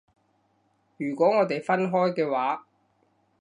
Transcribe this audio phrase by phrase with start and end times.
[0.97, 2.65] 如果我哋分開嘅話